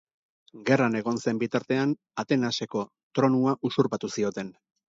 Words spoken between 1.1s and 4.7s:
zen bitartean Atenaseko tronua usurpatu zioten.